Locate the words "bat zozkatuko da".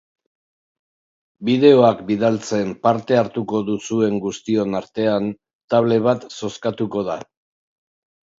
6.09-7.21